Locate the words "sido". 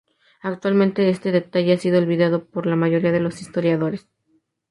1.77-1.99